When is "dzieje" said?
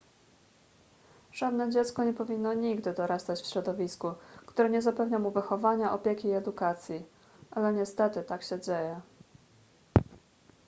8.61-9.01